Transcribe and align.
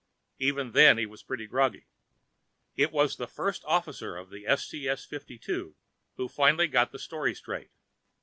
Even 0.39 0.71
then, 0.71 0.97
he 0.97 1.05
was 1.05 1.21
plenty 1.21 1.45
groggy. 1.45 1.85
It 2.75 2.91
was 2.91 3.17
the 3.17 3.27
First 3.27 3.63
Officer 3.65 4.15
of 4.17 4.31
the 4.31 4.45
STS 4.49 5.05
52 5.05 5.75
who 6.15 6.27
finally 6.27 6.67
got 6.67 6.91
the 6.91 6.97
story 6.97 7.35
straight. 7.35 7.69